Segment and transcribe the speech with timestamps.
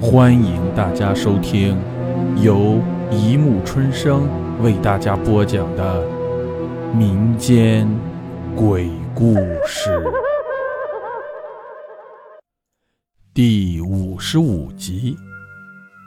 [0.00, 1.76] 欢迎大家收听
[2.40, 4.28] 由一木春生
[4.62, 6.06] 为大家播讲的
[6.94, 7.84] 民间
[8.54, 9.34] 鬼故
[9.66, 10.00] 事
[13.34, 15.16] 第五十五集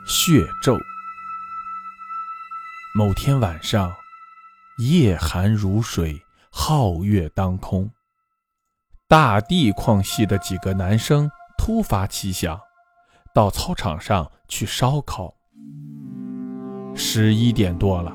[0.10, 0.74] 《血咒》。
[2.96, 3.92] 某天晚上，
[4.78, 7.90] 夜寒如水，皓月当空，
[9.06, 12.58] 大地矿系的几个男生突发奇想。
[13.34, 15.34] 到操场上去烧烤。
[16.94, 18.12] 十一点多了，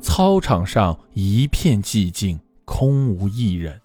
[0.00, 3.80] 操场上一片寂静，空无一人。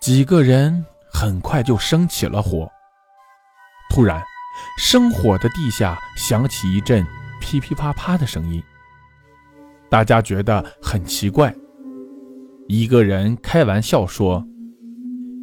[0.00, 2.66] 几个人很快就生起了火。
[3.90, 4.22] 突然，
[4.78, 7.06] 生火的地下响起一阵
[7.40, 8.62] 噼噼啪啪的声音。
[9.90, 11.54] 大家觉得很奇怪。
[12.68, 14.46] 一个人开玩笑说：“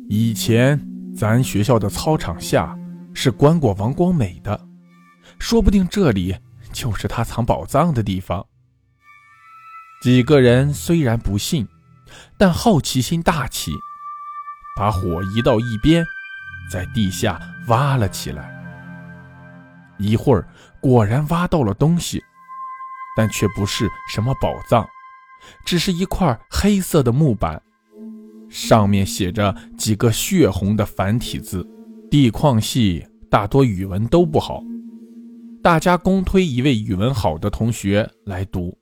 [0.09, 0.81] 以前
[1.13, 2.75] 咱学校的操场下……”
[3.19, 4.67] 是关过王光美的，
[5.39, 6.37] 说不定这里
[6.71, 8.45] 就是他藏宝藏的地方。
[10.03, 11.67] 几个人虽然不信，
[12.37, 13.71] 但好奇心大起，
[14.77, 16.05] 把火移到一边，
[16.71, 18.55] 在地下挖了起来。
[19.97, 20.47] 一会儿，
[20.79, 22.23] 果然挖到了东西，
[23.17, 24.87] 但却不是什么宝藏，
[25.65, 27.59] 只是一块黑色的木板，
[28.47, 31.67] 上面写着几个血红的繁体字。
[32.09, 34.63] 地矿系大多语文都不好，
[35.61, 38.77] 大家公推一位语文好的同学来读，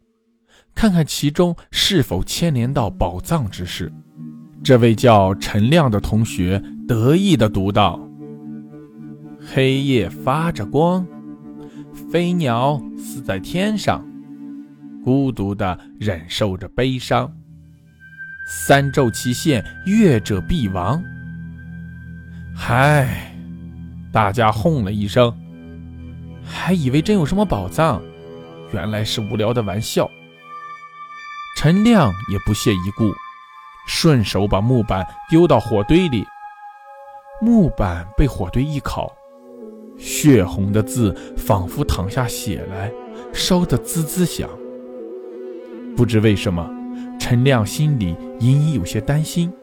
[0.75, 3.91] 看看其中是否牵连到宝藏之事。
[4.63, 7.99] 这位叫陈亮的同学得意地读道
[9.41, 11.05] ：“黑夜发着光，
[12.11, 14.05] 飞鸟死在天上，
[15.03, 17.31] 孤独地忍受着悲伤。
[18.47, 21.03] 三咒齐现，越者必亡。”
[22.58, 23.31] 嗨，
[24.14, 25.31] 大家哄了一声，
[26.44, 28.02] 还以为真有什么宝藏，
[28.72, 30.09] 原来是无聊的玩笑。
[31.58, 33.14] 陈亮也不屑一顾，
[33.88, 36.26] 顺手把木板丢到火堆里。
[37.42, 39.14] 木板被火堆一烤，
[39.98, 42.92] 血红的字仿佛淌下血来，
[43.33, 44.49] 烧得滋滋响。
[45.95, 46.67] 不知为什么，
[47.20, 49.54] 陈亮心里隐隐有些担心。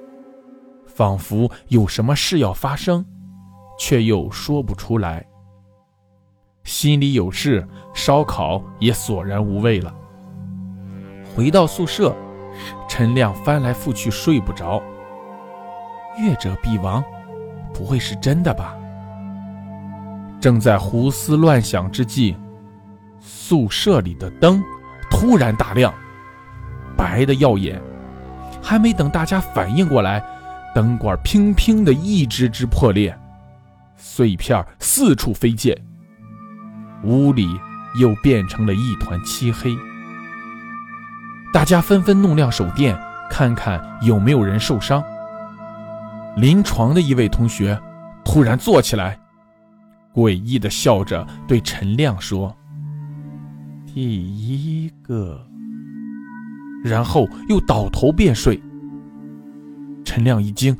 [0.94, 3.04] 仿佛有什么事要发生，
[3.78, 5.24] 却又说不出来。
[6.64, 9.92] 心里有事，烧烤也索然无味了。
[11.34, 12.14] 回到宿舍，
[12.88, 14.82] 陈亮翻来覆去睡不着。
[16.18, 17.02] 越者必亡，
[17.72, 18.76] 不会是真的吧？
[20.40, 22.36] 正在胡思乱想之际，
[23.18, 24.62] 宿舍里的灯
[25.10, 25.92] 突然大亮，
[26.96, 27.80] 白的耀眼。
[28.64, 30.24] 还没等大家反应过来。
[30.74, 33.16] 灯管乒乒的一只只破裂，
[33.96, 35.76] 碎片四处飞溅，
[37.04, 37.48] 屋里
[38.00, 39.76] 又变成了一团漆黑。
[41.52, 42.98] 大家纷纷弄亮手电，
[43.30, 45.02] 看看有没有人受伤。
[46.36, 47.78] 临床的一位同学
[48.24, 49.18] 突然坐起来，
[50.14, 52.56] 诡异的笑着对陈亮说
[53.92, 55.46] ：“第一个。”
[56.82, 58.58] 然后又倒头便睡。
[60.04, 60.76] 陈亮一惊，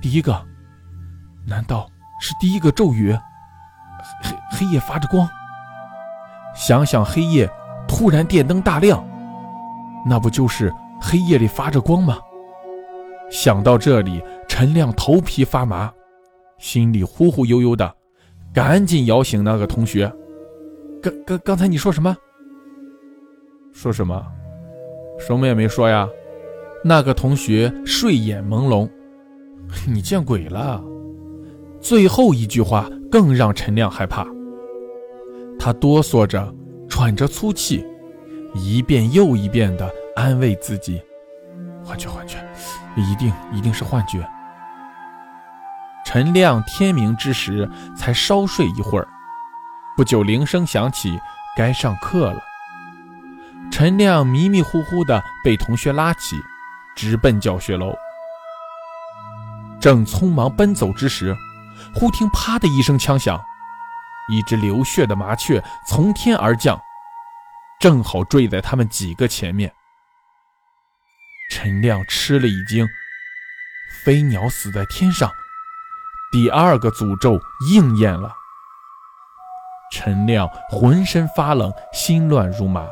[0.00, 0.40] 第一个，
[1.46, 1.88] 难道
[2.20, 3.12] 是第一个咒语？
[4.22, 5.28] 黑黑夜发着光。
[6.54, 7.48] 想想黑夜，
[7.86, 9.04] 突然电灯大亮，
[10.06, 12.18] 那不就是黑夜里发着光吗？
[13.30, 15.92] 想到这里，陈亮头皮发麻，
[16.58, 17.94] 心里忽忽悠悠的，
[18.52, 20.10] 赶紧摇醒那个同学。
[21.02, 22.16] 刚刚刚才你说什么？
[23.72, 24.24] 说什么？
[25.18, 26.08] 什么也没说呀。
[26.84, 28.88] 那个同学睡眼朦胧，
[29.86, 30.82] 你见鬼了！
[31.80, 34.26] 最后一句话更让陈亮害怕，
[35.58, 36.54] 他哆嗦着，
[36.88, 37.84] 喘着粗气，
[38.54, 41.00] 一遍又一遍地安慰自己
[41.84, 42.38] ：“幻觉，幻觉，
[42.96, 44.26] 一定一定是幻觉。”
[46.04, 49.06] 陈亮天明之时才稍睡一会儿，
[49.96, 51.18] 不久铃声响起，
[51.56, 52.40] 该上课了。
[53.70, 56.36] 陈亮迷迷糊糊地被同学拉起。
[56.98, 57.96] 直奔教学楼，
[59.80, 61.32] 正匆忙奔走之时，
[61.94, 63.40] 忽听“啪”的一声枪响，
[64.28, 66.76] 一只流血的麻雀从天而降，
[67.78, 69.72] 正好坠在他们几个前面。
[71.52, 72.84] 陈亮吃了一惊，
[74.02, 75.30] 飞鸟死在天上，
[76.32, 77.40] 第二个诅咒
[77.70, 78.34] 应验了。
[79.92, 82.88] 陈亮浑身发冷，心乱如麻。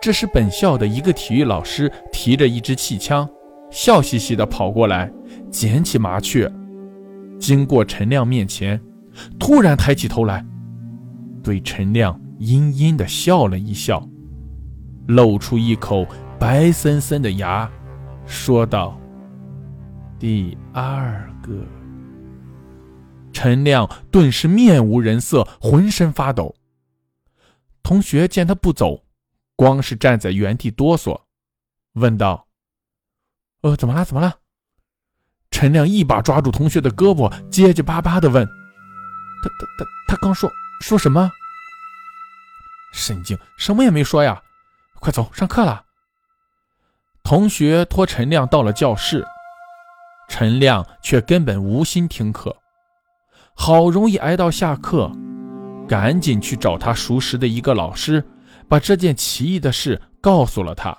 [0.00, 3.28] 这时，本校的一个体育老师提着一支气枪，
[3.70, 5.10] 笑嘻嘻地跑过来，
[5.50, 6.50] 捡起麻雀，
[7.40, 8.80] 经过陈亮面前，
[9.38, 10.44] 突然抬起头来，
[11.42, 14.06] 对陈亮阴阴的笑了一笑，
[15.08, 16.06] 露出一口
[16.38, 17.68] 白森森的牙，
[18.26, 18.96] 说道
[20.20, 21.52] ：“第二个。”
[23.32, 26.54] 陈亮顿时面无人色，浑身发抖。
[27.82, 29.02] 同学见他不走，
[29.56, 31.22] 光是站在原地哆嗦，
[31.94, 32.46] 问道
[33.62, 34.04] ：“呃，怎么了？
[34.04, 34.36] 怎么了？”
[35.50, 38.44] 陈亮一把抓住同学的胳膊，结结巴巴的问
[39.42, 40.50] ：“他他他他刚说
[40.82, 41.30] 说什么？
[42.92, 44.42] 神经，什么也没说呀！
[45.00, 45.84] 快走，上课了。”
[47.24, 49.24] 同学拖陈亮到了教室，
[50.28, 52.54] 陈亮却根本无心听课。
[53.54, 55.10] 好容易挨到下课，
[55.88, 58.22] 赶紧去找他熟识的一个老师，
[58.68, 60.96] 把这件奇异的事告诉了他。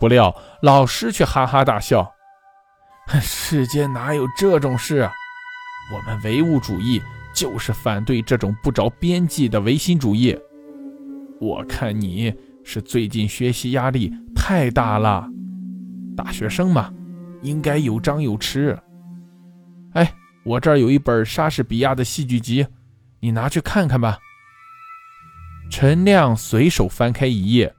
[0.00, 2.12] 不料老师却哈哈大笑。
[3.20, 5.08] 世间哪有这种事？
[5.92, 7.02] 我们唯物主义
[7.34, 10.38] 就是反对这种不着边际的唯心主义。
[11.40, 15.26] 我看你是最近学习压力太大了，
[16.16, 16.92] 大学生嘛，
[17.40, 18.78] 应该有张有弛。
[19.94, 20.12] 哎，
[20.44, 22.66] 我这儿有一本莎士比亚的戏剧集，
[23.20, 24.18] 你拿去看看吧。
[25.70, 27.72] 陈亮随手翻开一页，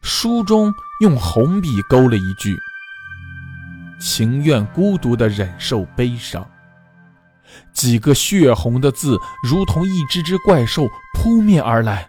[0.00, 0.72] 书中
[1.02, 2.56] 用红笔勾了一句。
[4.00, 6.48] 情愿孤独的忍受悲伤。
[7.74, 12.08] 几个血红的字如同一只只怪兽扑面而来，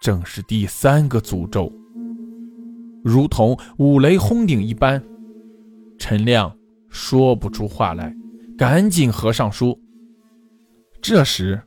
[0.00, 1.70] 正是第三个诅咒。
[3.04, 5.02] 如同五雷轰顶一般，
[5.98, 6.56] 陈亮
[6.88, 8.16] 说不出话来，
[8.56, 9.78] 赶紧合上书。
[11.02, 11.62] 这时，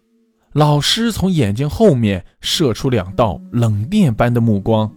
[0.57, 4.91] 老师从眼睛后面射出两道冷电般的目光，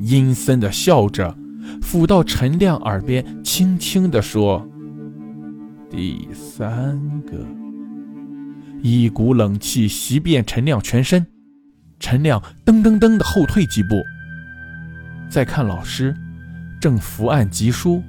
[0.00, 1.34] 阴森的笑着。
[1.80, 4.68] 抚到陈亮耳边，轻轻地说
[5.88, 7.32] ：“第三个。”
[8.84, 11.26] 一股冷气袭遍陈亮全身，
[11.98, 14.02] 陈亮噔噔噔的后退几步。
[15.30, 16.14] 再看老师，
[16.78, 18.02] 正伏案疾书，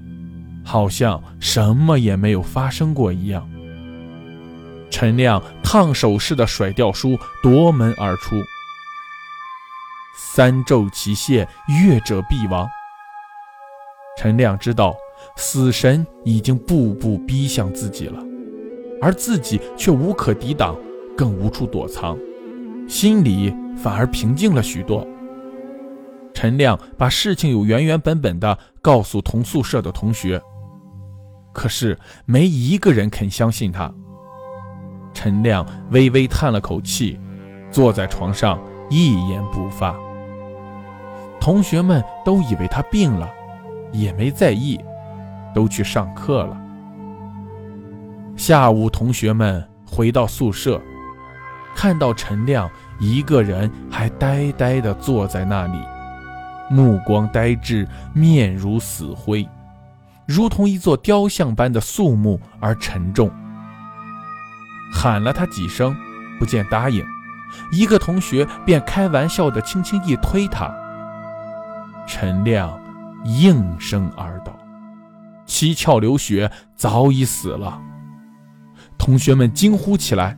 [0.65, 3.49] 好像什么也没有发生过一样。
[4.89, 5.41] 陈亮
[5.73, 8.35] 烫手似的甩掉书，夺门而出。
[10.15, 12.69] 三咒齐泄，越者必亡。
[14.15, 14.95] 陈亮知道，
[15.35, 18.19] 死神已经步步逼向自己了，
[19.01, 20.77] 而自己却无可抵挡，
[21.17, 22.15] 更无处躲藏，
[22.87, 25.03] 心里反而平静了许多。
[26.35, 30.39] 陈亮把事情有原原本本的告诉同宿舍的同学，
[31.51, 33.91] 可是没一个人肯相信他。
[35.23, 37.17] 陈亮微微叹了口气，
[37.71, 38.59] 坐在床上
[38.89, 39.95] 一言不发。
[41.39, 43.29] 同学们都以为他病了。
[43.93, 44.77] 也没在意，
[45.53, 46.59] 都去上课了。
[48.35, 50.81] 下午，同学们回到宿舍，
[51.73, 55.77] 看到陈亮一个人还呆呆地坐在那里，
[56.69, 59.47] 目光呆滞，面如死灰，
[60.25, 63.31] 如同一座雕像般的肃穆而沉重。
[64.93, 65.95] 喊了他几声，
[66.39, 67.03] 不见答应，
[67.71, 70.71] 一个同学便开玩笑的轻轻一推他，
[72.07, 72.79] 陈亮。
[73.25, 74.53] 应声而倒，
[75.45, 77.81] 七窍流血，早已死了。
[78.97, 80.37] 同学们惊呼起来，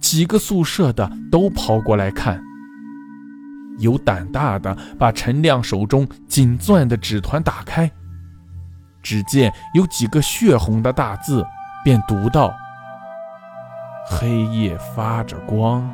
[0.00, 2.42] 几个宿舍的都跑过来看。
[3.78, 7.88] 有胆大的把陈亮手中紧攥的纸团打开，
[9.00, 11.46] 只见有几个血红的大字，
[11.84, 12.52] 便读道
[14.06, 15.90] ：“黑夜发着光，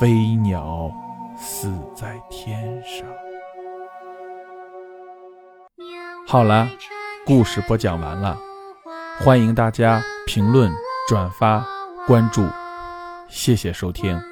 [0.00, 0.90] 飞鸟
[1.36, 3.06] 死在天上。”
[6.26, 6.68] 好了，
[7.26, 8.38] 故事播讲完了，
[9.20, 10.72] 欢迎大家评论、
[11.08, 11.64] 转发、
[12.06, 12.46] 关注，
[13.28, 14.31] 谢谢收听。